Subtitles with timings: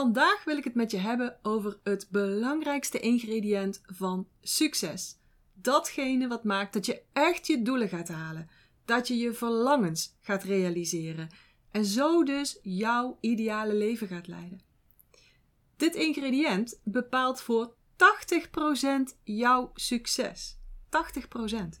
[0.00, 5.18] Vandaag wil ik het met je hebben over het belangrijkste ingrediënt van succes.
[5.54, 8.48] Datgene wat maakt dat je echt je doelen gaat halen,
[8.84, 11.28] dat je je verlangens gaat realiseren
[11.70, 14.60] en zo dus jouw ideale leven gaat leiden.
[15.76, 20.58] Dit ingrediënt bepaalt voor 80% jouw succes.
[20.88, 21.80] 80%.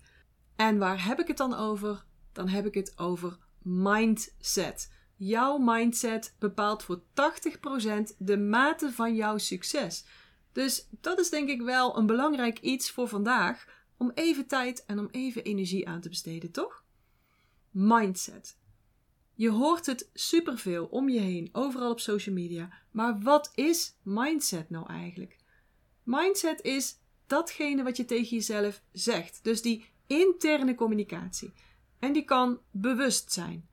[0.56, 2.04] En waar heb ik het dan over?
[2.32, 4.90] Dan heb ik het over mindset.
[5.22, 10.04] Jouw mindset bepaalt voor 80% de mate van jouw succes.
[10.52, 13.66] Dus dat is denk ik wel een belangrijk iets voor vandaag
[13.96, 16.84] om even tijd en om even energie aan te besteden, toch?
[17.70, 18.58] Mindset.
[19.34, 22.72] Je hoort het superveel om je heen, overal op social media.
[22.90, 25.36] Maar wat is mindset nou eigenlijk?
[26.02, 29.40] Mindset is datgene wat je tegen jezelf zegt.
[29.42, 31.52] Dus die interne communicatie.
[31.98, 33.68] En die kan bewust zijn.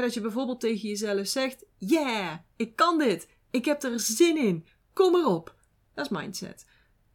[0.00, 3.28] Dat je bijvoorbeeld tegen jezelf zegt: Yeah, ik kan dit.
[3.50, 4.66] Ik heb er zin in.
[4.92, 5.54] Kom erop.
[5.94, 6.66] Dat is mindset.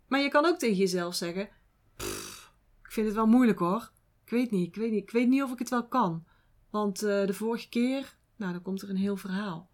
[0.07, 1.49] Maar je kan ook tegen jezelf zeggen:
[2.83, 3.91] Ik vind het wel moeilijk hoor.
[4.23, 6.25] Ik weet niet, ik weet niet, ik weet niet of ik het wel kan.
[6.69, 9.69] Want uh, de vorige keer, nou, dan komt er een heel verhaal.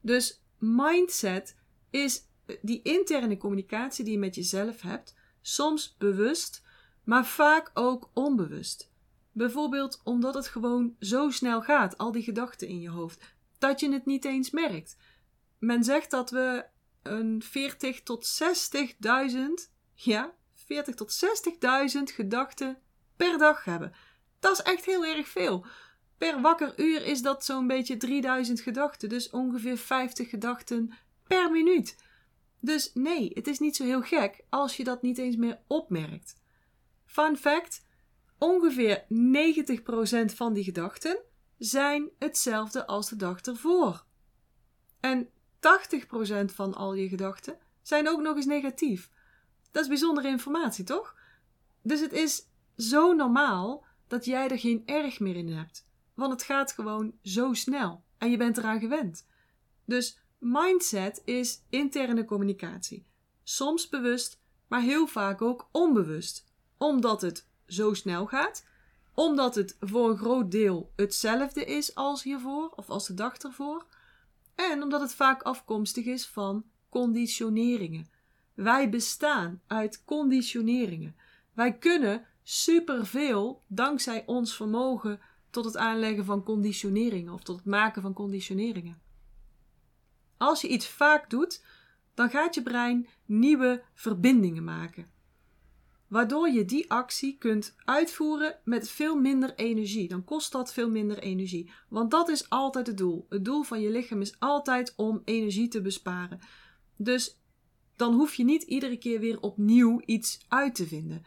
[0.00, 1.56] Dus mindset
[1.90, 2.22] is
[2.62, 6.64] die interne communicatie die je met jezelf hebt, soms bewust,
[7.04, 8.91] maar vaak ook onbewust.
[9.32, 13.92] Bijvoorbeeld omdat het gewoon zo snel gaat, al die gedachten in je hoofd, dat je
[13.92, 14.96] het niet eens merkt.
[15.58, 16.64] Men zegt dat we
[17.02, 18.42] een 40 tot
[19.32, 19.38] 60.000,
[19.94, 21.24] ja, 40 tot
[21.96, 22.78] 60.000 gedachten
[23.16, 23.92] per dag hebben.
[24.40, 25.66] Dat is echt heel erg veel.
[26.18, 30.92] Per wakker uur is dat zo'n beetje 3000 gedachten, dus ongeveer 50 gedachten
[31.26, 31.96] per minuut.
[32.60, 36.36] Dus nee, het is niet zo heel gek als je dat niet eens meer opmerkt.
[37.04, 37.84] Fun fact:
[38.42, 39.04] ongeveer
[40.32, 41.22] 90% van die gedachten
[41.58, 44.04] zijn hetzelfde als de dag ervoor.
[45.00, 45.28] En 80%
[46.44, 49.10] van al je gedachten zijn ook nog eens negatief.
[49.70, 51.16] Dat is bijzondere informatie, toch?
[51.82, 55.86] Dus het is zo normaal dat jij er geen erg meer in hebt.
[56.14, 59.26] Want het gaat gewoon zo snel en je bent eraan gewend.
[59.84, 63.06] Dus mindset is interne communicatie.
[63.42, 66.50] Soms bewust, maar heel vaak ook onbewust.
[66.78, 68.66] Omdat het zo snel gaat,
[69.14, 73.86] omdat het voor een groot deel hetzelfde is als hiervoor of als de dag ervoor,
[74.54, 78.10] en omdat het vaak afkomstig is van conditioneringen.
[78.54, 81.16] Wij bestaan uit conditioneringen.
[81.52, 88.02] Wij kunnen superveel dankzij ons vermogen tot het aanleggen van conditioneringen of tot het maken
[88.02, 89.00] van conditioneringen.
[90.36, 91.64] Als je iets vaak doet,
[92.14, 95.10] dan gaat je brein nieuwe verbindingen maken
[96.12, 100.08] waardoor je die actie kunt uitvoeren met veel minder energie.
[100.08, 101.70] Dan kost dat veel minder energie.
[101.88, 103.26] Want dat is altijd het doel.
[103.28, 106.40] Het doel van je lichaam is altijd om energie te besparen.
[106.96, 107.40] Dus
[107.96, 111.22] dan hoef je niet iedere keer weer opnieuw iets uit te vinden.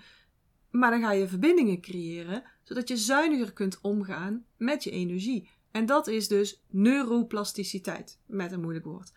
[0.72, 5.50] Maar dan ga je verbindingen creëren, zodat je zuiniger kunt omgaan met je energie.
[5.72, 9.14] En dat is dus neuroplasticiteit, met een moeilijk woord.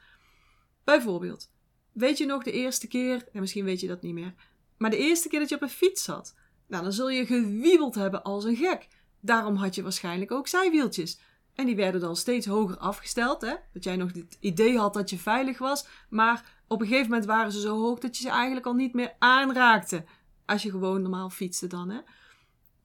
[0.84, 1.50] Bijvoorbeeld,
[1.92, 4.34] weet je nog de eerste keer, en misschien weet je dat niet meer,
[4.78, 6.34] maar de eerste keer dat je op een fiets zat,
[6.66, 8.88] nou, dan zul je gewiebeld hebben als een gek.
[9.20, 11.20] Daarom had je waarschijnlijk ook zijwieltjes.
[11.54, 13.54] En die werden dan steeds hoger afgesteld, hè?
[13.72, 15.86] Dat jij nog het idee had dat je veilig was.
[16.10, 18.94] Maar op een gegeven moment waren ze zo hoog dat je ze eigenlijk al niet
[18.94, 20.04] meer aanraakte.
[20.46, 22.00] Als je gewoon normaal fietste dan, hè?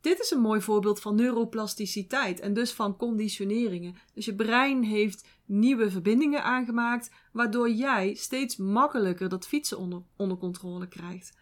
[0.01, 3.95] Dit is een mooi voorbeeld van neuroplasticiteit en dus van conditioneringen.
[4.13, 10.37] Dus je brein heeft nieuwe verbindingen aangemaakt, waardoor jij steeds makkelijker dat fietsen onder, onder
[10.37, 11.37] controle krijgt.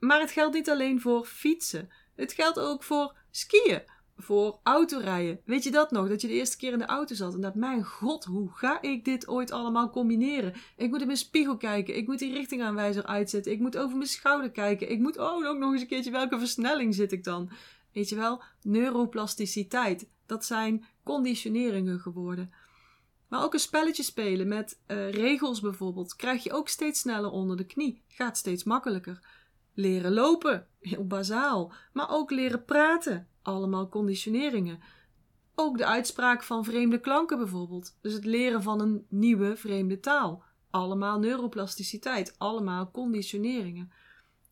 [0.00, 1.90] Maar het geldt niet alleen voor fietsen.
[2.16, 3.82] Het geldt ook voor skiën,
[4.16, 5.40] voor autorijden.
[5.44, 6.08] Weet je dat nog?
[6.08, 8.82] Dat je de eerste keer in de auto zat en dat, mijn god, hoe ga
[8.82, 10.54] ik dit ooit allemaal combineren?
[10.76, 14.08] Ik moet in mijn spiegel kijken, ik moet die richtingaanwijzer uitzetten, ik moet over mijn
[14.08, 17.50] schouder kijken, ik moet oh, ook nog eens een keertje welke versnelling zit ik dan?
[17.92, 22.52] Weet je wel, neuroplasticiteit, dat zijn conditioneringen geworden.
[23.28, 27.56] Maar ook een spelletje spelen met uh, regels bijvoorbeeld, krijg je ook steeds sneller onder
[27.56, 29.20] de knie, gaat steeds makkelijker.
[29.74, 34.80] Leren lopen, heel bazaal, maar ook leren praten, allemaal conditioneringen.
[35.54, 40.42] Ook de uitspraak van vreemde klanken bijvoorbeeld, dus het leren van een nieuwe vreemde taal,
[40.70, 43.92] allemaal neuroplasticiteit, allemaal conditioneringen.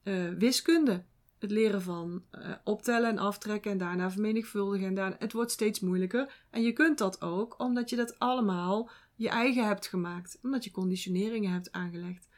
[0.05, 1.05] Uh, wiskunde,
[1.39, 5.81] het leren van uh, optellen en aftrekken en daarna vermenigvuldigen en daarna, het wordt steeds
[5.81, 10.65] moeilijker en je kunt dat ook omdat je dat allemaal je eigen hebt gemaakt, omdat
[10.65, 12.29] je conditioneringen hebt aangelegd.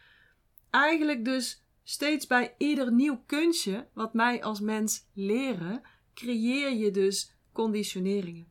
[0.70, 5.82] Eigenlijk dus Steeds bij ieder nieuw kunstje wat mij als mens leren,
[6.14, 8.46] creëer je dus conditioneringen.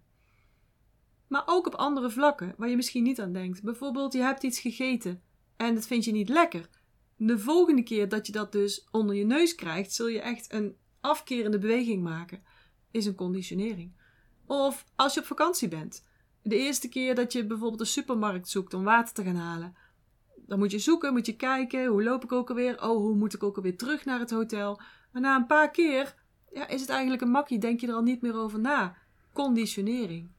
[1.28, 3.64] Maar ook op andere vlakken waar je misschien niet aan denkt.
[3.64, 5.22] Bijvoorbeeld, je hebt iets gegeten
[5.58, 6.70] en dat vind je niet lekker.
[7.16, 10.76] De volgende keer dat je dat dus onder je neus krijgt, zul je echt een
[11.02, 12.44] afkerende beweging maken.
[12.92, 13.94] Is een conditionering.
[14.46, 16.06] Of als je op vakantie bent.
[16.42, 19.76] De eerste keer dat je bijvoorbeeld een supermarkt zoekt om water te gaan halen.
[20.50, 22.84] Dan moet je zoeken, moet je kijken, hoe loop ik ook alweer?
[22.84, 24.82] Oh, hoe moet ik ook alweer terug naar het hotel?
[25.12, 26.16] Maar na een paar keer
[26.54, 28.96] ja, is het eigenlijk een makkie, denk je er al niet meer over na.
[29.34, 30.30] Conditionering.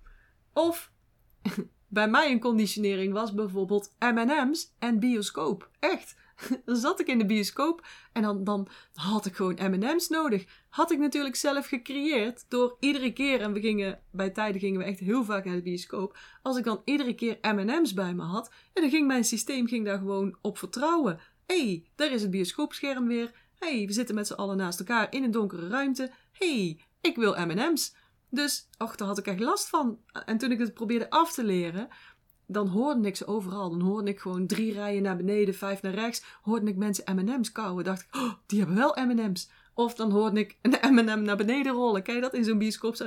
[0.53, 0.93] Of
[1.89, 5.71] bij mij een conditionering was bijvoorbeeld M&M's en bioscoop.
[5.79, 6.17] Echt.
[6.65, 10.45] Dan zat ik in de bioscoop en dan, dan had ik gewoon M&M's nodig.
[10.69, 14.87] Had ik natuurlijk zelf gecreëerd door iedere keer, en we gingen, bij tijden gingen we
[14.87, 16.19] echt heel vaak naar de bioscoop.
[16.43, 19.85] Als ik dan iedere keer M&M's bij me had, en dan ging mijn systeem ging
[19.85, 21.21] daar gewoon op vertrouwen.
[21.47, 23.33] Hé, hey, daar is het bioscoopscherm weer.
[23.59, 26.11] Hé, hey, we zitten met z'n allen naast elkaar in een donkere ruimte.
[26.33, 27.95] Hé, hey, ik wil M&M's.
[28.31, 29.99] Dus, och, daar had ik echt last van.
[30.25, 31.89] En toen ik het probeerde af te leren,
[32.53, 33.71] dan hoorde ik ze overal.
[33.71, 36.25] Dan hoorde ik gewoon drie rijen naar beneden, vijf naar rechts.
[36.43, 37.85] Hoorde ik mensen M&M's kauwen.
[37.85, 39.51] Dacht ik, oh, die hebben wel M&M's.
[39.75, 42.03] Of dan hoorde ik een M&M naar beneden rollen.
[42.03, 42.97] Kijk dat in zo'n bioscoop?
[42.97, 43.05] Zo,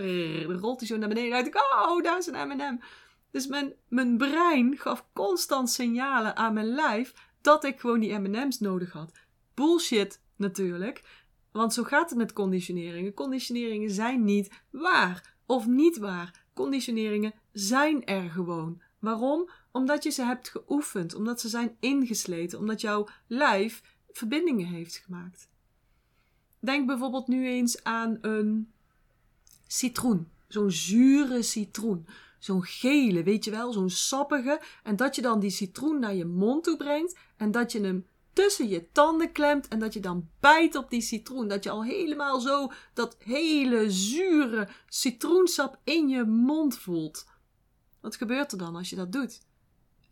[0.48, 1.32] rolt hij zo naar beneden.
[1.32, 2.80] dacht ik, oh, daar is een M&M.
[3.32, 8.60] Dus mijn, mijn brein gaf constant signalen aan mijn lijf dat ik gewoon die M&M's
[8.60, 9.12] nodig had.
[9.54, 11.02] Bullshit natuurlijk.
[11.52, 13.14] Want zo gaat het met conditioneringen.
[13.14, 16.46] Conditioneringen zijn niet waar of niet waar.
[16.54, 18.82] Conditioneringen zijn er gewoon.
[19.04, 19.50] Waarom?
[19.72, 25.50] Omdat je ze hebt geoefend, omdat ze zijn ingesleten, omdat jouw lijf verbindingen heeft gemaakt.
[26.60, 28.72] Denk bijvoorbeeld nu eens aan een
[29.68, 32.08] citroen, zo'n zure citroen,
[32.40, 36.26] zo'n gele, weet je wel, zo'n sappige, en dat je dan die citroen naar je
[36.26, 40.30] mond toe brengt en dat je hem tussen je tanden klemt en dat je dan
[40.40, 41.48] bijt op die citroen.
[41.48, 47.32] Dat je al helemaal zo dat hele zure citroensap in je mond voelt.
[48.04, 49.42] Wat gebeurt er dan als je dat doet?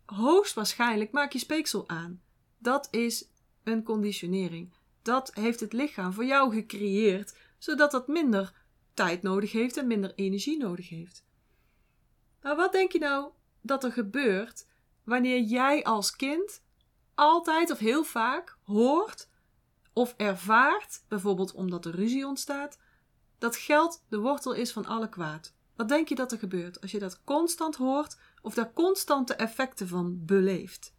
[0.04, 2.22] Hoogstwaarschijnlijk maak je speeksel aan.
[2.58, 3.28] Dat is
[3.62, 4.72] een conditionering.
[5.02, 8.52] Dat heeft het lichaam voor jou gecreëerd, zodat het minder
[8.94, 11.24] tijd nodig heeft en minder energie nodig heeft.
[12.42, 13.30] Maar wat denk je nou
[13.60, 14.66] dat er gebeurt
[15.04, 16.62] wanneer jij als kind
[17.14, 19.28] altijd of heel vaak hoort
[19.92, 22.78] of ervaart, bijvoorbeeld omdat er ruzie ontstaat,
[23.38, 25.54] dat geld de wortel is van alle kwaad.
[25.76, 29.88] Wat denk je dat er gebeurt als je dat constant hoort of daar constante effecten
[29.88, 30.94] van beleeft?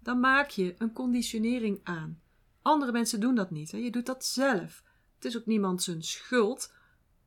[0.00, 2.22] Dan maak je een conditionering aan.
[2.62, 3.70] Andere mensen doen dat niet.
[3.70, 3.78] Hè?
[3.78, 4.82] Je doet dat zelf.
[5.14, 6.72] Het is ook niemand zijn schuld.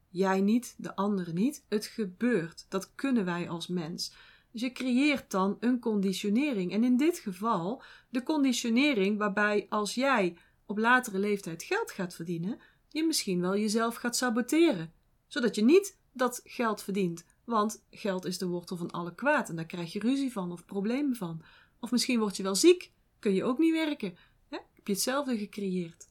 [0.09, 1.65] Jij niet, de andere niet.
[1.69, 2.65] Het gebeurt.
[2.69, 4.13] Dat kunnen wij als mens.
[4.51, 6.71] Dus je creëert dan een conditionering.
[6.71, 12.59] En in dit geval de conditionering waarbij als jij op latere leeftijd geld gaat verdienen,
[12.89, 14.93] je misschien wel jezelf gaat saboteren.
[15.27, 17.25] Zodat je niet dat geld verdient.
[17.43, 20.65] Want geld is de wortel van alle kwaad en daar krijg je ruzie van of
[20.65, 21.41] problemen van.
[21.79, 24.17] Of misschien word je wel ziek, kun je ook niet werken.
[24.49, 26.09] Heb je hetzelfde gecreëerd?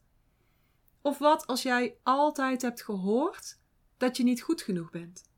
[1.00, 3.58] Of wat als jij altijd hebt gehoord
[3.97, 5.31] dat je niet goed genoeg bent?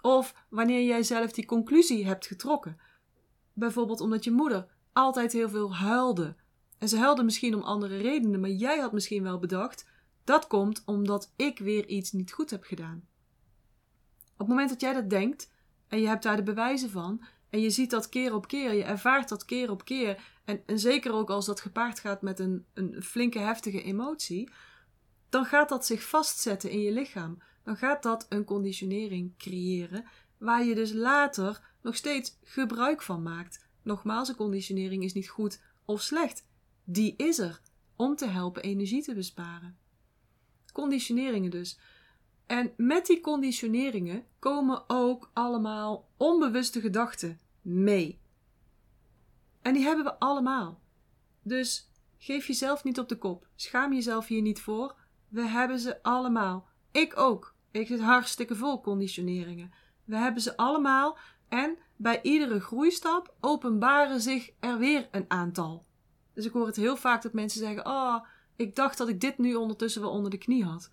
[0.00, 2.80] Of wanneer jij zelf die conclusie hebt getrokken.
[3.52, 6.36] Bijvoorbeeld omdat je moeder altijd heel veel huilde.
[6.78, 9.86] En ze huilde misschien om andere redenen, maar jij had misschien wel bedacht:
[10.24, 13.08] dat komt omdat ik weer iets niet goed heb gedaan.
[14.36, 15.50] Op het moment dat jij dat denkt
[15.88, 18.84] en je hebt daar de bewijzen van en je ziet dat keer op keer, je
[18.84, 22.64] ervaart dat keer op keer en, en zeker ook als dat gepaard gaat met een,
[22.74, 24.50] een flinke heftige emotie,
[25.28, 30.04] dan gaat dat zich vastzetten in je lichaam dan gaat dat een conditionering creëren
[30.38, 33.66] waar je dus later nog steeds gebruik van maakt.
[33.82, 36.46] Nogmaals, een conditionering is niet goed of slecht.
[36.84, 37.60] Die is er
[37.96, 39.78] om te helpen energie te besparen.
[40.72, 41.78] Conditioneringen dus.
[42.46, 48.20] En met die conditioneringen komen ook allemaal onbewuste gedachten mee.
[49.62, 50.80] En die hebben we allemaal.
[51.42, 53.46] Dus geef jezelf niet op de kop.
[53.54, 54.94] Schaam jezelf hier niet voor.
[55.28, 56.68] We hebben ze allemaal.
[56.90, 57.54] Ik ook.
[57.70, 59.72] Ik zit hartstikke vol conditioneringen.
[60.04, 65.84] We hebben ze allemaal en bij iedere groeistap openbaren zich er weer een aantal.
[66.34, 68.24] Dus ik hoor het heel vaak dat mensen zeggen: Oh,
[68.56, 70.90] ik dacht dat ik dit nu ondertussen wel onder de knie had.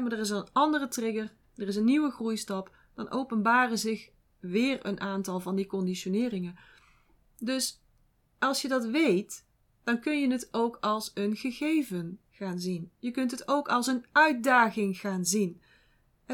[0.00, 4.86] Maar er is een andere trigger, er is een nieuwe groeistap, dan openbaren zich weer
[4.86, 6.56] een aantal van die conditioneringen.
[7.38, 7.82] Dus
[8.38, 9.46] als je dat weet,
[9.84, 12.90] dan kun je het ook als een gegeven gaan zien.
[12.98, 15.60] Je kunt het ook als een uitdaging gaan zien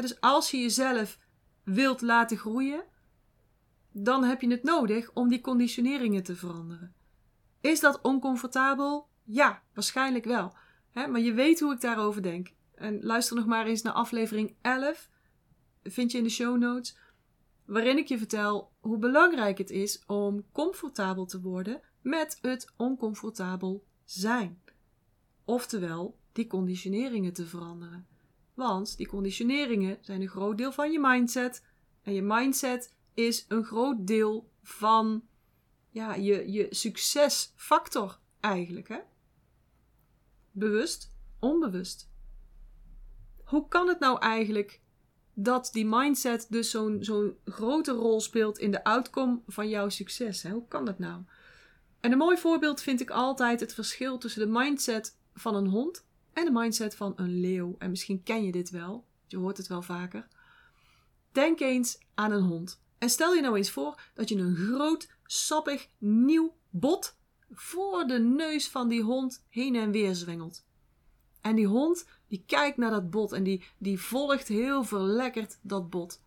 [0.01, 1.19] dus als je jezelf
[1.63, 2.83] wilt laten groeien,
[3.91, 6.93] dan heb je het nodig om die conditioneringen te veranderen.
[7.61, 9.07] Is dat oncomfortabel?
[9.23, 10.53] Ja, waarschijnlijk wel.
[10.93, 12.53] maar je weet hoe ik daarover denk.
[12.79, 15.09] En luister nog maar eens naar aflevering 11,
[15.83, 16.97] vind je in de show notes,
[17.65, 23.83] waarin ik je vertel hoe belangrijk het is om comfortabel te worden met het oncomfortabel
[24.05, 24.61] zijn.
[25.45, 28.07] Oftewel, die conditioneringen te veranderen.
[28.53, 31.65] Want die conditioneringen zijn een groot deel van je mindset.
[32.01, 35.23] En je mindset is een groot deel van
[35.89, 38.87] ja, je, je succesfactor eigenlijk.
[38.87, 38.99] Hè?
[40.51, 42.09] Bewust, onbewust.
[43.49, 44.81] Hoe kan het nou eigenlijk
[45.33, 50.41] dat die mindset dus zo'n grote rol speelt in de outcome van jouw succes?
[50.41, 50.51] Hè?
[50.51, 51.21] Hoe kan dat nou?
[51.99, 56.05] En een mooi voorbeeld vind ik altijd het verschil tussen de mindset van een hond
[56.33, 57.75] en de mindset van een leeuw.
[57.77, 60.27] En misschien ken je dit wel, je hoort het wel vaker.
[61.31, 62.81] Denk eens aan een hond.
[62.97, 67.17] En stel je nou eens voor dat je een groot, sappig, nieuw bot
[67.51, 70.65] voor de neus van die hond heen en weer zwengelt.
[71.41, 75.89] En die hond die kijkt naar dat bot en die, die volgt heel verlekkerd dat
[75.89, 76.21] bot.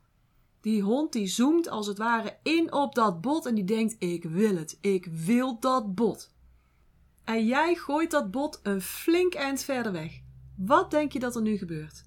[0.61, 4.25] Die hond die zoomt als het ware in op dat bot en die denkt: Ik
[4.25, 6.31] wil het, ik wil dat bot.
[7.25, 10.21] En jij gooit dat bot een flink eind verder weg.
[10.57, 12.05] Wat denk je dat er nu gebeurt?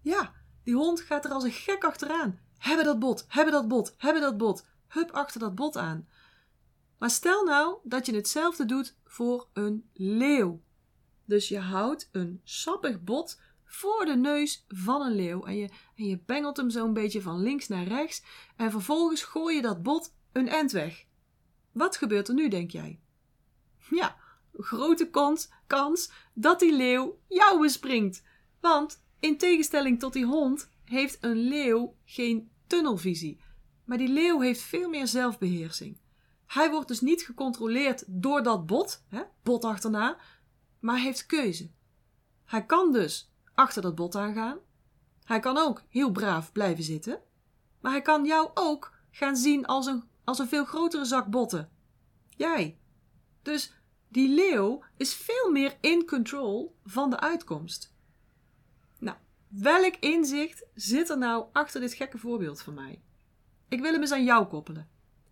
[0.00, 2.38] Ja, die hond gaat er als een gek achteraan.
[2.58, 4.66] Hebben dat bot, hebben dat bot, hebben dat bot.
[4.88, 6.08] Hup achter dat bot aan.
[6.98, 10.60] Maar stel nou dat je hetzelfde doet voor een leeuw.
[11.24, 16.04] Dus je houdt een sappig bot voor de neus van een leeuw en je, en
[16.04, 18.22] je bengelt hem zo'n beetje van links naar rechts
[18.56, 21.04] en vervolgens gooi je dat bot een end weg.
[21.72, 23.00] Wat gebeurt er nu, denk jij?
[23.90, 24.16] Ja,
[24.52, 28.22] grote kans, kans dat die leeuw jou bespringt.
[28.60, 33.40] Want in tegenstelling tot die hond heeft een leeuw geen tunnelvisie.
[33.84, 36.00] Maar die leeuw heeft veel meer zelfbeheersing.
[36.46, 40.18] Hij wordt dus niet gecontroleerd door dat bot, hè, bot achterna,
[40.82, 41.70] maar heeft keuze.
[42.44, 44.58] Hij kan dus achter dat bot aangaan.
[45.24, 47.20] Hij kan ook heel braaf blijven zitten.
[47.80, 51.70] Maar hij kan jou ook gaan zien als een, als een veel grotere zak botten.
[52.28, 52.78] Jij.
[53.42, 53.72] Dus
[54.08, 57.94] die leeuw is veel meer in control van de uitkomst.
[58.98, 59.16] Nou,
[59.48, 63.02] welk inzicht zit er nou achter dit gekke voorbeeld van mij?
[63.68, 64.88] Ik wil hem eens aan jou koppelen.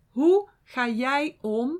[0.09, 1.77] Hoe ga jij om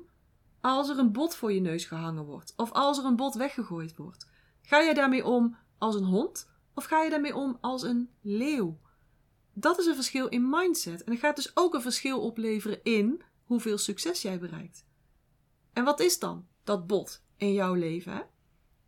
[0.62, 2.52] als er een bot voor je neus gehangen wordt?
[2.56, 4.26] Of als er een bot weggegooid wordt?
[4.62, 6.50] Ga jij daarmee om als een hond?
[6.74, 8.78] Of ga je daarmee om als een leeuw?
[9.52, 11.04] Dat is een verschil in mindset.
[11.04, 14.86] En het gaat dus ook een verschil opleveren in hoeveel succes jij bereikt.
[15.72, 18.26] En wat is dan dat bot in jouw leven?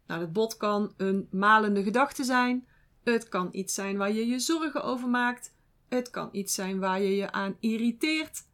[0.07, 2.69] Nou, dat bot kan een malende gedachte zijn.
[3.03, 5.55] Het kan iets zijn waar je je zorgen over maakt.
[5.89, 8.47] Het kan iets zijn waar je je aan irriteert.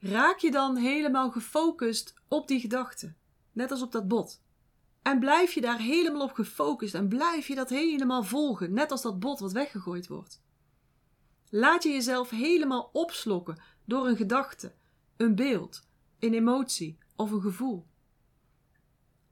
[0.00, 3.14] Raak je dan helemaal gefocust op die gedachte,
[3.52, 4.42] net als op dat bot.
[5.02, 9.02] En blijf je daar helemaal op gefocust en blijf je dat helemaal volgen, net als
[9.02, 10.42] dat bot wat weggegooid wordt.
[11.50, 14.74] Laat je jezelf helemaal opslokken door een gedachte,
[15.16, 15.82] een beeld,
[16.18, 17.86] een emotie of een gevoel.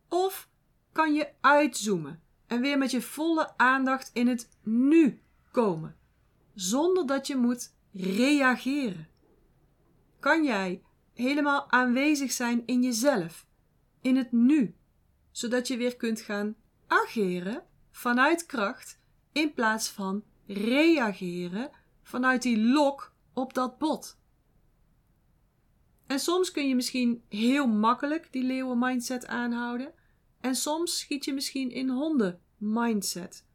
[0.09, 0.49] Of
[0.93, 5.97] kan je uitzoomen en weer met je volle aandacht in het nu komen,
[6.55, 9.09] zonder dat je moet reageren.
[10.21, 10.83] Kan jij
[11.15, 13.47] helemaal aanwezig zijn in jezelf,
[14.01, 14.75] in het nu,
[15.31, 16.57] zodat je weer kunt gaan
[16.87, 19.01] ageren vanuit kracht
[19.33, 21.71] in plaats van reageren
[22.03, 24.19] vanuit die lok op dat bot.
[26.07, 29.93] En soms kun je misschien heel makkelijk die leeuwen mindset aanhouden
[30.41, 33.47] en soms schiet je misschien in honden mindset.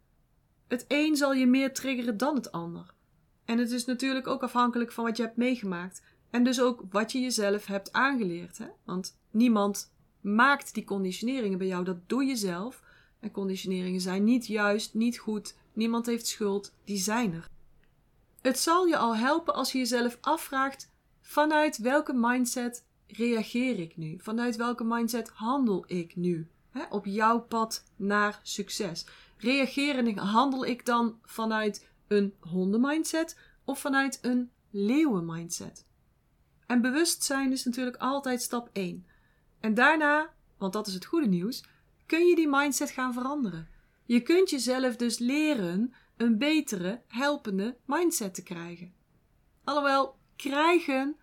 [0.67, 2.93] Het een zal je meer triggeren dan het ander.
[3.45, 6.01] En het is natuurlijk ook afhankelijk van wat je hebt meegemaakt
[6.33, 8.57] en dus ook wat je jezelf hebt aangeleerd.
[8.57, 8.67] Hè?
[8.83, 12.83] Want niemand maakt die conditioneringen bij jou, dat doe je zelf.
[13.19, 17.49] En conditioneringen zijn niet juist, niet goed, niemand heeft schuld, die zijn er.
[18.41, 20.89] Het zal je al helpen als je jezelf afvraagt:
[21.21, 24.19] vanuit welke mindset reageer ik nu?
[24.19, 26.47] Vanuit welke mindset handel ik nu?
[26.69, 29.05] Hè, op jouw pad naar succes.
[29.37, 35.85] Reageer en handel ik dan vanuit een hondenmindset of vanuit een leeuwenmindset?
[36.67, 39.05] En bewustzijn is natuurlijk altijd stap 1.
[39.59, 41.63] En daarna, want dat is het goede nieuws,
[42.05, 43.67] kun je die mindset gaan veranderen.
[44.05, 48.93] Je kunt jezelf dus leren een betere, helpende mindset te krijgen.
[49.63, 51.15] Alhoewel, krijgen,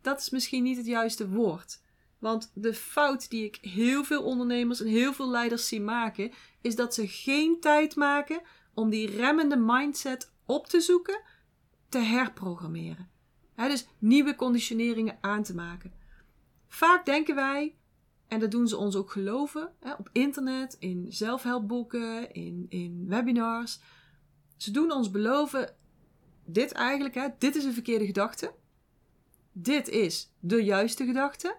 [0.00, 1.80] dat is misschien niet het juiste woord.
[2.18, 6.76] Want de fout die ik heel veel ondernemers en heel veel leiders zie maken, is
[6.76, 8.40] dat ze geen tijd maken
[8.74, 11.20] om die remmende mindset op te zoeken,
[11.88, 13.14] te herprogrammeren
[13.56, 15.92] dus nieuwe conditioneringen aan te maken.
[16.68, 17.76] Vaak denken wij,
[18.28, 23.80] en dat doen ze ons ook geloven, op internet, in zelfhelpboeken, in, in webinars.
[24.56, 25.74] Ze doen ons beloven
[26.44, 28.54] dit eigenlijk, dit is een verkeerde gedachte.
[29.52, 31.56] Dit is de juiste gedachte.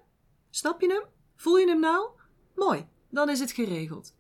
[0.49, 1.03] Snap je hem?
[1.35, 2.09] Voel je hem nou?
[2.55, 4.15] Mooi, dan is het geregeld.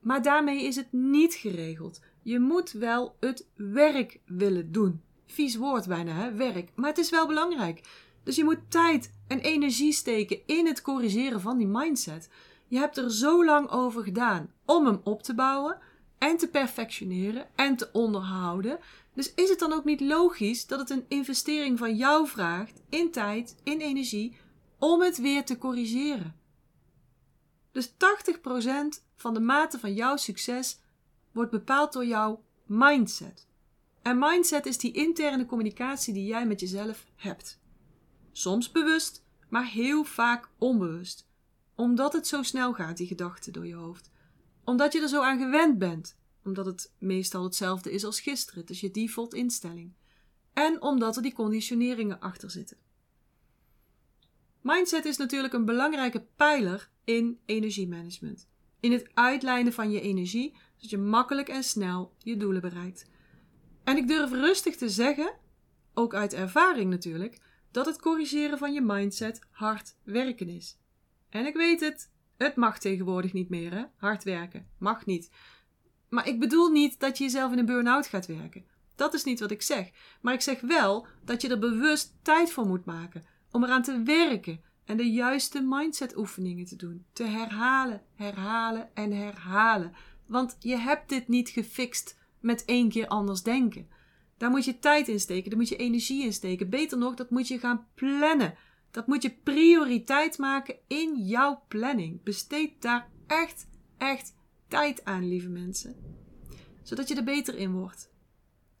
[0.00, 2.00] Maar daarmee is het niet geregeld.
[2.22, 5.02] Je moet wel het werk willen doen.
[5.32, 6.32] Vies woord bijna, hè?
[6.32, 6.70] Werk.
[6.74, 7.80] Maar het is wel belangrijk.
[8.22, 12.28] Dus je moet tijd en energie steken in het corrigeren van die mindset.
[12.66, 15.78] Je hebt er zo lang over gedaan om hem op te bouwen
[16.18, 18.78] en te perfectioneren en te onderhouden.
[19.14, 23.10] Dus is het dan ook niet logisch dat het een investering van jou vraagt in
[23.10, 24.36] tijd, in energie,
[24.78, 26.36] om het weer te corrigeren?
[27.72, 27.92] Dus 80%
[29.16, 30.80] van de mate van jouw succes
[31.32, 33.48] wordt bepaald door jouw mindset.
[34.02, 37.60] En mindset is die interne communicatie die jij met jezelf hebt.
[38.32, 41.28] Soms bewust, maar heel vaak onbewust.
[41.74, 44.10] Omdat het zo snel gaat, die gedachten door je hoofd.
[44.64, 46.16] Omdat je er zo aan gewend bent.
[46.44, 48.66] Omdat het meestal hetzelfde is als gisteren.
[48.66, 49.92] Is je default instelling.
[50.52, 52.76] En omdat er die conditioneringen achter zitten.
[54.60, 58.48] Mindset is natuurlijk een belangrijke pijler in energiemanagement.
[58.80, 63.09] In het uitlijnen van je energie, zodat je makkelijk en snel je doelen bereikt.
[63.90, 65.32] En ik durf rustig te zeggen,
[65.94, 70.78] ook uit ervaring natuurlijk, dat het corrigeren van je mindset hard werken is.
[71.28, 73.84] En ik weet het, het mag tegenwoordig niet meer, hè?
[73.96, 74.66] Hard werken.
[74.78, 75.30] Mag niet.
[76.08, 78.64] Maar ik bedoel niet dat je jezelf in een burn-out gaat werken.
[78.94, 79.90] Dat is niet wat ik zeg.
[80.20, 84.02] Maar ik zeg wel dat je er bewust tijd voor moet maken om eraan te
[84.02, 87.04] werken en de juiste mindset oefeningen te doen.
[87.12, 89.92] Te herhalen, herhalen en herhalen.
[90.26, 93.88] Want je hebt dit niet gefixt met één keer anders denken.
[94.36, 96.70] Daar moet je tijd in steken, daar moet je energie in steken.
[96.70, 98.54] Beter nog, dat moet je gaan plannen.
[98.90, 102.22] Dat moet je prioriteit maken in jouw planning.
[102.22, 103.68] Besteed daar echt,
[103.98, 104.34] echt
[104.68, 105.96] tijd aan, lieve mensen.
[106.82, 108.10] Zodat je er beter in wordt.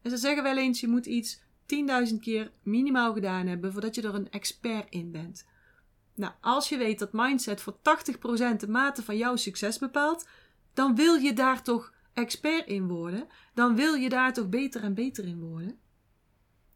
[0.02, 1.40] En ze zeggen wel eens, je moet iets
[2.10, 5.46] 10.000 keer minimaal gedaan hebben voordat je er een expert in bent.
[6.14, 7.80] Nou, als je weet dat mindset voor 80%
[8.56, 10.28] de mate van jouw succes bepaalt,
[10.74, 14.94] dan wil je daar toch expert in worden, dan wil je daar toch beter en
[14.94, 15.78] beter in worden.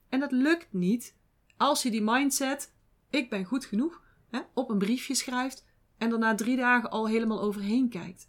[0.08, 1.14] En dat lukt niet
[1.56, 2.74] als je die mindset,
[3.10, 5.66] ik ben goed genoeg, hè, op een briefje schrijft
[5.98, 8.28] en er na drie dagen al helemaal overheen kijkt.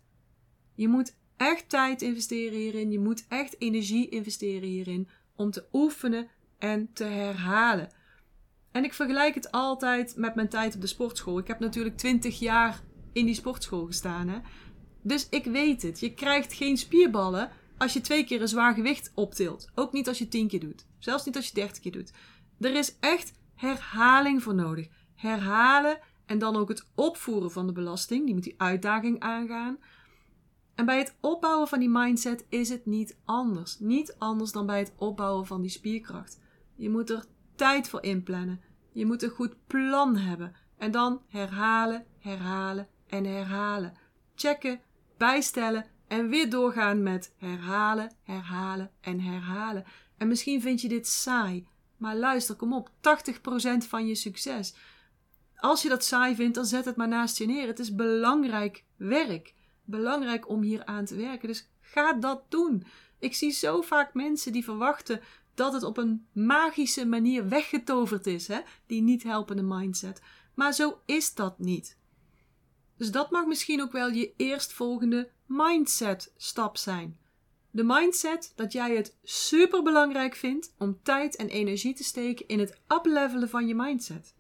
[0.76, 6.28] Je moet echt tijd investeren hierin, je moet echt energie investeren hierin om te oefenen
[6.58, 7.90] en te herhalen.
[8.72, 11.38] En ik vergelijk het altijd met mijn tijd op de sportschool.
[11.38, 12.82] Ik heb natuurlijk twintig jaar
[13.14, 14.28] in die sportschool gestaan.
[14.28, 14.40] Hè?
[15.08, 16.00] Dus ik weet het.
[16.00, 19.70] Je krijgt geen spierballen als je twee keer een zwaar gewicht optilt.
[19.76, 20.86] Ook niet als je tien keer doet.
[21.00, 22.12] Zelfs niet als je dertig keer doet.
[22.60, 24.88] Er is echt herhaling voor nodig.
[25.16, 28.26] Herhalen en dan ook het opvoeren van de belasting.
[28.26, 29.78] Die moet die uitdaging aangaan.
[30.76, 33.80] En bij het opbouwen van die mindset is het niet anders.
[33.80, 36.40] Niet anders dan bij het opbouwen van die spierkracht.
[36.76, 38.62] Je moet er tijd voor inplannen.
[38.92, 40.56] Je moet een goed plan hebben.
[40.78, 43.94] En dan herhalen, herhalen en herhalen.
[44.36, 44.80] Checken,
[45.18, 49.86] bijstellen en weer doorgaan met herhalen, herhalen en herhalen.
[50.18, 52.92] En misschien vind je dit saai, maar luister, kom op, 80%
[53.88, 54.76] van je succes.
[55.56, 57.68] Als je dat saai vindt, dan zet het maar naast je neer.
[57.68, 59.54] Het is belangrijk werk.
[59.84, 61.48] Belangrijk om hier aan te werken.
[61.48, 62.86] Dus ga dat doen.
[63.20, 65.22] Ik zie zo vaak mensen die verwachten
[65.54, 68.60] dat het op een magische manier weggetoverd is, hè?
[68.86, 70.22] die niet helpende mindset.
[70.54, 71.98] Maar zo is dat niet.
[72.98, 77.18] Dus dat mag misschien ook wel je eerstvolgende mindset stap zijn.
[77.72, 82.60] De mindset dat jij het super belangrijk vindt om tijd en energie te steken in
[82.60, 84.36] het uplevelen van je mindset.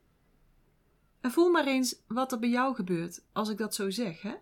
[1.21, 4.21] En voel maar eens wat er bij jou gebeurt als ik dat zo zeg.
[4.21, 4.35] Hè?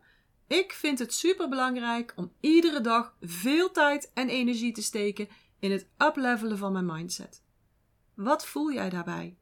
[0.47, 5.27] Ik vind het super belangrijk om iedere dag veel tijd en energie te steken
[5.59, 7.43] in het uplevelen van mijn mindset.
[8.13, 9.37] Wat voel jij daarbij?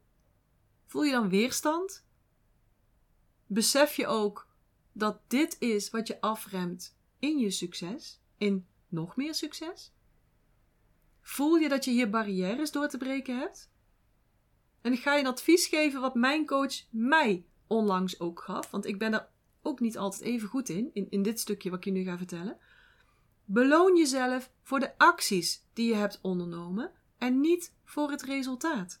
[0.86, 2.04] Voel je dan weerstand?
[3.46, 4.48] Besef je ook
[4.92, 9.92] dat dit is wat je afremt in je succes, in nog meer succes?
[11.20, 13.70] Voel je dat je hier barrières door te breken hebt?
[14.80, 18.86] En ik ga je een advies geven wat mijn coach mij onlangs ook gaf, want
[18.86, 19.28] ik ben er
[19.62, 22.16] ook niet altijd even goed in, in, in dit stukje wat ik je nu ga
[22.16, 22.58] vertellen.
[23.44, 29.00] Beloon jezelf voor de acties die je hebt ondernomen en niet voor het resultaat.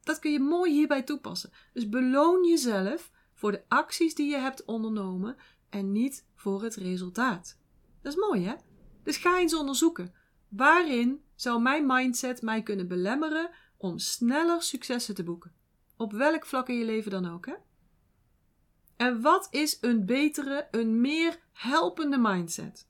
[0.00, 1.52] Dat kun je mooi hierbij toepassen.
[1.72, 5.36] Dus beloon jezelf voor de acties die je hebt ondernomen
[5.68, 7.58] en niet voor het resultaat.
[8.02, 8.54] Dat is mooi, hè?
[9.02, 10.14] Dus ga eens onderzoeken.
[10.48, 15.52] Waarin zou mijn mindset mij kunnen belemmeren om sneller successen te boeken?
[15.96, 17.54] Op welk vlak in je leven dan ook, hè?
[18.96, 22.88] En wat is een betere, een meer helpende mindset?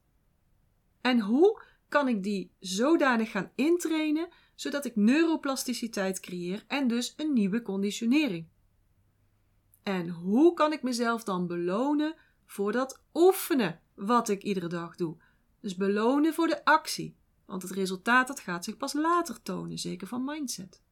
[1.00, 7.32] En hoe kan ik die zodanig gaan intrainen zodat ik neuroplasticiteit creëer en dus een
[7.32, 8.48] nieuwe conditionering?
[9.84, 12.14] En hoe kan ik mezelf dan belonen
[12.46, 15.16] voor dat oefenen wat ik iedere dag doe?
[15.60, 17.16] Dus belonen voor de actie.
[17.44, 20.82] Want het resultaat dat gaat zich pas later tonen, zeker van mindset.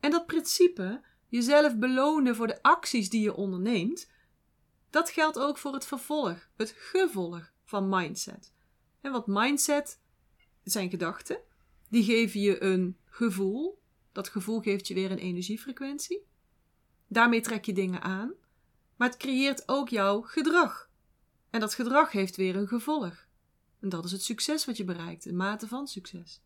[0.00, 4.10] En dat principe, jezelf belonen voor de acties die je onderneemt,
[4.90, 8.52] dat geldt ook voor het vervolg, het gevolg van mindset.
[9.00, 10.00] En wat mindset
[10.62, 11.40] zijn gedachten,
[11.88, 13.80] die geven je een gevoel.
[14.12, 16.30] Dat gevoel geeft je weer een energiefrequentie.
[17.12, 18.32] Daarmee trek je dingen aan,
[18.96, 20.90] maar het creëert ook jouw gedrag.
[21.50, 23.26] En dat gedrag heeft weer een gevolg.
[23.80, 26.42] En dat is het succes wat je bereikt, de mate van succes.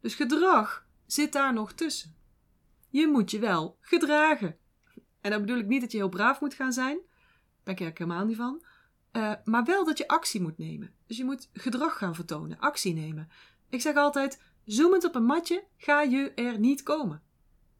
[0.00, 2.14] Dus gedrag zit daar nog tussen.
[2.90, 4.56] Je moet je wel gedragen.
[5.20, 6.98] En dan bedoel ik niet dat je heel braaf moet gaan zijn.
[7.62, 8.62] Daar ben ik helemaal niet van.
[9.12, 10.94] Uh, maar wel dat je actie moet nemen.
[11.06, 13.28] Dus je moet gedrag gaan vertonen, actie nemen.
[13.68, 17.22] Ik zeg altijd: zoemend op een matje ga je er niet komen.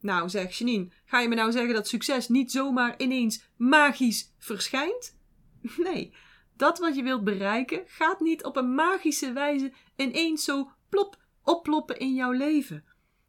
[0.05, 5.17] Nou, zegt Janine, ga je me nou zeggen dat succes niet zomaar ineens magisch verschijnt?
[5.77, 6.15] Nee,
[6.57, 11.99] dat wat je wilt bereiken gaat niet op een magische wijze ineens zo plop opploppen
[11.99, 12.85] in jouw leven.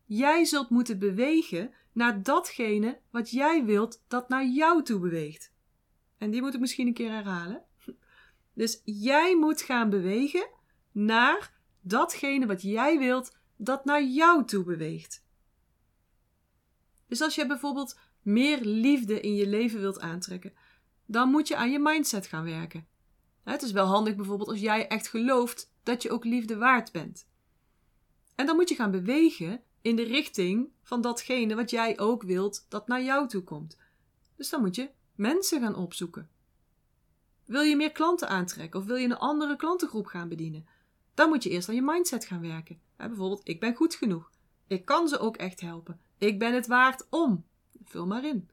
[0.06, 5.54] Jij zult moeten bewegen naar datgene wat jij wilt dat naar jou toe beweegt.
[6.18, 7.64] En die moet ik misschien een keer herhalen.
[8.54, 10.50] Dus jij moet gaan bewegen
[10.92, 15.25] naar datgene wat jij wilt dat naar jou toe beweegt.
[17.08, 20.54] Dus als je bijvoorbeeld meer liefde in je leven wilt aantrekken,
[21.06, 22.88] dan moet je aan je mindset gaan werken.
[23.44, 27.28] Het is wel handig bijvoorbeeld als jij echt gelooft dat je ook liefde waard bent.
[28.36, 32.66] En dan moet je gaan bewegen in de richting van datgene wat jij ook wilt
[32.70, 33.78] dat naar jou toe komt.
[34.36, 36.30] Dus dan moet je mensen gaan opzoeken.
[37.46, 40.68] Wil je meer klanten aantrekken of wil je een andere klantengroep gaan bedienen?
[41.14, 42.80] Dan moet je eerst aan je mindset gaan werken.
[42.98, 44.32] bijvoorbeeld, ik ben goed genoeg.
[44.68, 46.00] Ik kan ze ook echt helpen.
[46.18, 47.46] Ik ben het waard om.
[47.84, 48.50] Vul maar in.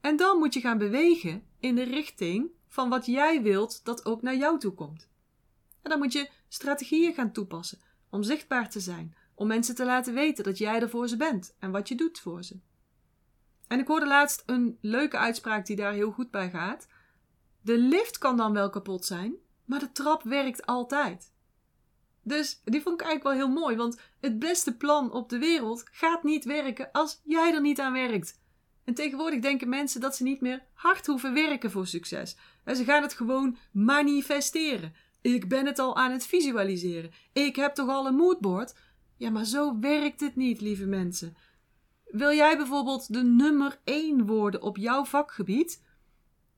[0.00, 4.22] En dan moet je gaan bewegen in de richting van wat jij wilt dat ook
[4.22, 5.08] naar jou toe komt.
[5.82, 7.78] En dan moet je strategieën gaan toepassen
[8.10, 11.54] om zichtbaar te zijn, om mensen te laten weten dat jij er voor ze bent
[11.58, 12.58] en wat je doet voor ze.
[13.66, 16.88] En ik hoorde laatst een leuke uitspraak die daar heel goed bij gaat.
[17.60, 21.32] De lift kan dan wel kapot zijn, maar de trap werkt altijd.
[22.24, 25.84] Dus die vond ik eigenlijk wel heel mooi, want het beste plan op de wereld
[25.90, 28.42] gaat niet werken als jij er niet aan werkt.
[28.84, 32.36] En tegenwoordig denken mensen dat ze niet meer hard hoeven werken voor succes.
[32.64, 34.94] En ze gaan het gewoon manifesteren.
[35.20, 37.10] Ik ben het al aan het visualiseren.
[37.32, 38.74] Ik heb toch al een moodboard?
[39.16, 41.36] Ja, maar zo werkt het niet, lieve mensen.
[42.04, 45.83] Wil jij bijvoorbeeld de nummer 1 worden op jouw vakgebied?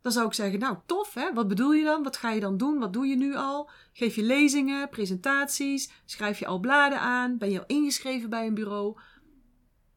[0.02, 2.02] Dan zou ik zeggen, nou tof hè, wat bedoel je dan?
[2.02, 2.78] Wat ga je dan doen?
[2.78, 3.70] Wat doe je nu al?
[3.92, 5.90] Geef je lezingen, presentaties?
[6.04, 7.38] Schrijf je al bladen aan?
[7.38, 8.96] Ben je al ingeschreven bij een bureau?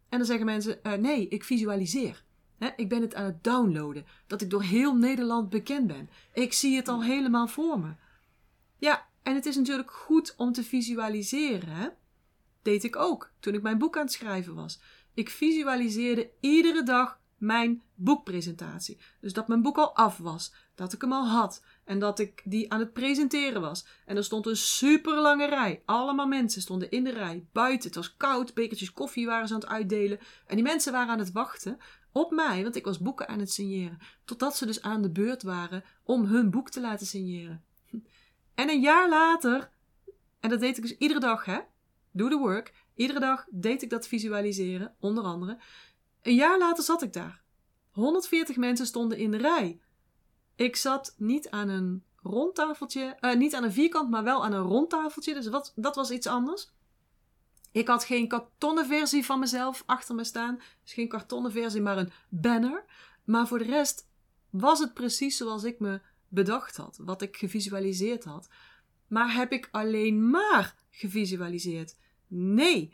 [0.09, 2.23] En dan zeggen mensen, uh, nee, ik visualiseer.
[2.75, 6.09] ik ben het aan het downloaden, dat ik door heel Nederland bekend ben.
[6.33, 7.93] Ik zie het al helemaal voor me.
[8.77, 11.69] Ja, en het is natuurlijk goed om te visualiseren.
[11.69, 11.87] Hè?
[12.61, 14.79] Deed ik ook toen ik mijn boek aan het schrijven was.
[15.13, 18.99] Ik visualiseerde iedere dag mijn boekpresentatie.
[19.21, 22.41] Dus dat mijn boek al af was, dat ik hem al had en dat ik
[22.45, 23.85] die aan het presenteren was.
[24.05, 25.81] En er stond een super lange rij.
[25.85, 27.87] Allemaal mensen stonden in de rij, buiten.
[27.87, 30.19] Het was koud, bekertjes koffie waren ze aan het uitdelen.
[30.47, 31.77] En die mensen waren aan het wachten
[32.11, 33.97] op mij, want ik was boeken aan het signeren.
[34.25, 37.63] Totdat ze dus aan de beurt waren om hun boek te laten signeren.
[38.55, 39.71] En een jaar later,
[40.39, 41.59] en dat deed ik dus iedere dag, hè?
[42.11, 42.73] Do the work.
[42.95, 45.57] Iedere dag deed ik dat visualiseren, onder andere.
[46.21, 47.41] Een jaar later zat ik daar.
[47.91, 49.81] 140 mensen stonden in de rij.
[50.55, 54.63] Ik zat niet aan een rondtafeltje, uh, niet aan een vierkant, maar wel aan een
[54.63, 55.33] rondtafeltje.
[55.33, 56.71] Dus wat, dat was iets anders.
[57.71, 60.59] Ik had geen kartonnen versie van mezelf achter me staan.
[60.83, 62.83] Dus geen kartonnen versie, maar een banner.
[63.23, 64.07] Maar voor de rest
[64.49, 68.49] was het precies zoals ik me bedacht had, wat ik gevisualiseerd had.
[69.07, 71.97] Maar heb ik alleen maar gevisualiseerd?
[72.27, 72.93] Nee,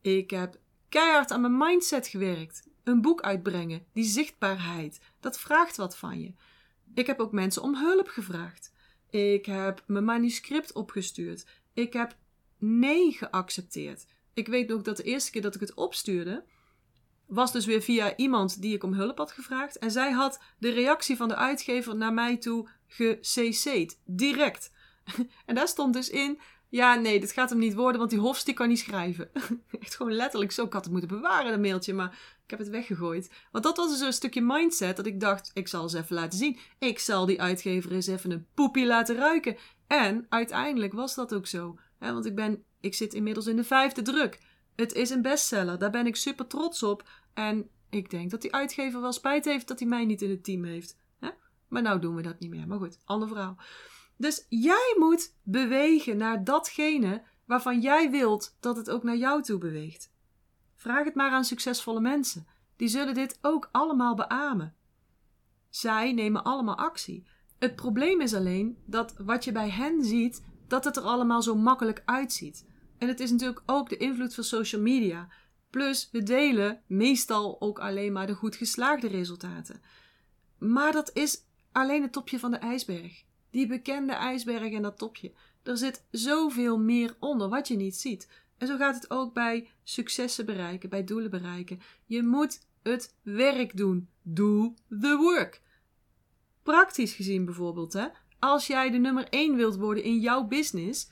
[0.00, 0.58] ik heb
[0.92, 2.68] keihard aan mijn mindset gewerkt.
[2.84, 6.32] Een boek uitbrengen, die zichtbaarheid, dat vraagt wat van je.
[6.94, 8.72] Ik heb ook mensen om hulp gevraagd.
[9.10, 11.46] Ik heb mijn manuscript opgestuurd.
[11.72, 12.16] Ik heb
[12.58, 14.06] nee geaccepteerd.
[14.34, 16.44] Ik weet nog dat de eerste keer dat ik het opstuurde,
[17.26, 19.78] was dus weer via iemand die ik om hulp had gevraagd.
[19.78, 23.98] En zij had de reactie van de uitgever naar mij toe gecc'd.
[24.04, 24.72] Direct.
[25.46, 26.40] en daar stond dus in
[26.72, 29.30] ja, nee, dit gaat hem niet worden, want die Hofst kan niet schrijven.
[29.80, 30.64] Echt gewoon letterlijk zo.
[30.64, 32.10] Ik had het moeten bewaren, dat mailtje, maar
[32.44, 33.30] ik heb het weggegooid.
[33.50, 36.38] Want dat was dus een stukje mindset dat ik dacht, ik zal eens even laten
[36.38, 36.58] zien.
[36.78, 39.56] Ik zal die uitgever eens even een poepie laten ruiken.
[39.86, 41.78] En uiteindelijk was dat ook zo.
[41.98, 44.40] Hè, want ik, ben, ik zit inmiddels in de vijfde druk.
[44.76, 47.08] Het is een bestseller, daar ben ik super trots op.
[47.34, 50.44] En ik denk dat die uitgever wel spijt heeft dat hij mij niet in het
[50.44, 50.96] team heeft.
[51.18, 51.28] Hè?
[51.68, 52.66] Maar nou doen we dat niet meer.
[52.66, 53.56] Maar goed, ander verhaal.
[54.16, 59.58] Dus jij moet bewegen naar datgene waarvan jij wilt dat het ook naar jou toe
[59.58, 60.12] beweegt.
[60.74, 62.46] Vraag het maar aan succesvolle mensen.
[62.76, 64.74] Die zullen dit ook allemaal beamen.
[65.70, 67.26] Zij nemen allemaal actie.
[67.58, 71.54] Het probleem is alleen dat wat je bij hen ziet, dat het er allemaal zo
[71.54, 72.66] makkelijk uitziet.
[72.98, 75.28] En het is natuurlijk ook de invloed van social media.
[75.70, 79.82] Plus, we delen meestal ook alleen maar de goed geslaagde resultaten.
[80.58, 83.24] Maar dat is alleen het topje van de ijsberg.
[83.52, 85.32] Die bekende ijsberg en dat topje.
[85.62, 88.28] Er zit zoveel meer onder wat je niet ziet.
[88.58, 91.80] En zo gaat het ook bij successen bereiken, bij doelen bereiken.
[92.06, 94.08] Je moet het werk doen.
[94.22, 95.60] Do the work.
[96.62, 98.06] Praktisch gezien bijvoorbeeld, hè?
[98.42, 101.10] als jij de nummer 1 wilt worden in jouw business,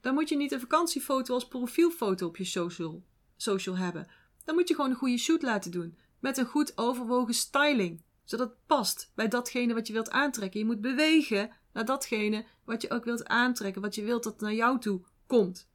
[0.00, 3.02] dan moet je niet een vakantiefoto als profielfoto op je social,
[3.36, 4.06] social hebben.
[4.44, 5.96] Dan moet je gewoon een goede shoot laten doen.
[6.18, 8.02] Met een goed overwogen styling.
[8.24, 10.60] Zodat het past bij datgene wat je wilt aantrekken.
[10.60, 13.82] Je moet bewegen naar datgene wat je ook wilt aantrekken.
[13.82, 15.68] Wat je wilt dat naar jou toe komt.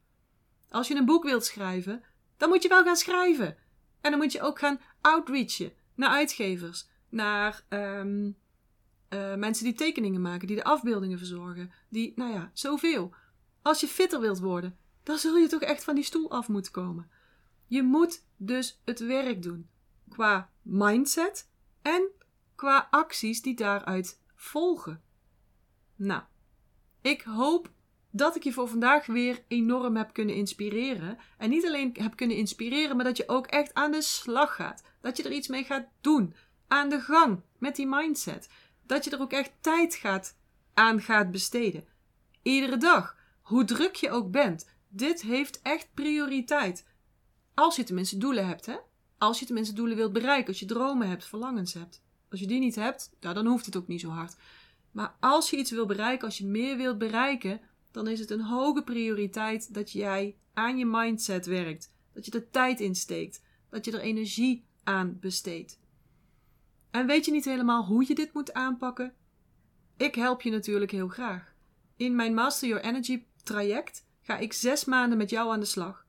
[0.69, 2.03] Als je een boek wilt schrijven,
[2.38, 3.58] dan moet je wel gaan schrijven.
[4.01, 8.38] En dan moet je ook gaan outreachen naar uitgevers, naar um,
[9.10, 13.13] uh, mensen die tekeningen maken, die de afbeeldingen verzorgen, die, nou ja, zoveel.
[13.62, 16.71] Als je fitter wilt worden, dan zul je toch echt van die stoel af moeten
[16.71, 17.10] komen.
[17.67, 19.69] Je moet dus het werk doen
[20.10, 21.49] qua mindset
[21.81, 22.10] en
[22.55, 25.03] qua acties die daaruit volgen.
[25.95, 26.21] Nou,
[27.01, 27.69] ik hoop
[28.12, 31.17] dat ik je voor vandaag weer enorm heb kunnen inspireren.
[31.38, 34.84] En niet alleen heb kunnen inspireren, maar dat je ook echt aan de slag gaat.
[35.01, 36.34] Dat je er iets mee gaat doen.
[36.67, 38.49] Aan de gang met die mindset.
[38.86, 40.38] Dat je er ook echt tijd gaat,
[40.73, 41.88] aan gaat besteden.
[42.41, 43.17] Iedere dag.
[43.41, 44.69] Hoe druk je ook bent.
[44.88, 46.86] Dit heeft echt prioriteit.
[47.53, 48.75] Als je tenminste doelen hebt, hè?
[49.17, 50.47] Als je tenminste doelen wilt bereiken.
[50.47, 52.01] Als je dromen hebt, verlangens hebt.
[52.29, 54.36] Als je die niet hebt, nou, dan hoeft het ook niet zo hard.
[54.95, 58.41] Maar als je iets wil bereiken, als je meer wilt bereiken, dan is het een
[58.41, 61.91] hoge prioriteit dat jij aan je mindset werkt.
[62.13, 63.41] Dat je er tijd in steekt.
[63.69, 65.79] Dat je er energie aan besteedt.
[66.91, 69.13] En weet je niet helemaal hoe je dit moet aanpakken?
[69.97, 71.53] Ik help je natuurlijk heel graag.
[71.95, 76.05] In mijn Master Your Energy traject ga ik zes maanden met jou aan de slag.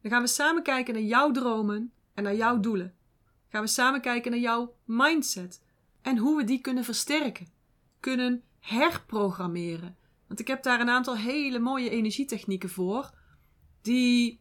[0.00, 2.94] Dan gaan we samen kijken naar jouw dromen en naar jouw doelen.
[3.48, 5.62] Gaan we samen kijken naar jouw mindset
[6.02, 7.54] en hoe we die kunnen versterken,
[8.06, 9.96] kunnen herprogrammeren.
[10.26, 13.10] Want ik heb daar een aantal hele mooie energietechnieken voor,
[13.82, 14.40] die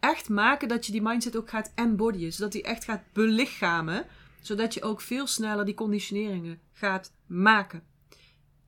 [0.00, 4.06] echt maken dat je die mindset ook gaat embodyen, zodat die echt gaat belichamen,
[4.40, 7.82] zodat je ook veel sneller die conditioneringen gaat maken.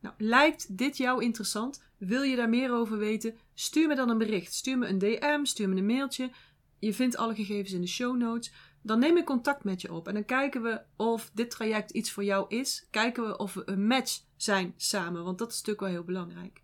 [0.01, 1.83] Nou, lijkt dit jou interessant?
[1.97, 3.35] Wil je daar meer over weten?
[3.55, 4.55] Stuur me dan een bericht.
[4.55, 6.31] Stuur me een DM, stuur me een mailtje.
[6.79, 8.53] Je vindt alle gegevens in de show notes.
[8.87, 12.11] Dan neem ik contact met je op en dan kijken we of dit traject iets
[12.13, 12.87] voor jou is.
[12.91, 16.63] Kijken we of we een match zijn samen, want dat is natuurlijk wel heel belangrijk.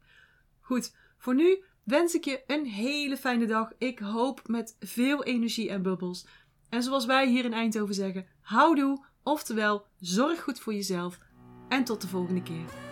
[0.61, 3.71] Goed, voor nu wens ik je een hele fijne dag.
[3.79, 6.27] Ik hoop met veel energie en bubbels.
[6.69, 11.19] En zoals wij hier in Eindhoven zeggen, houdoe, oftewel zorg goed voor jezelf.
[11.69, 12.92] En tot de volgende keer.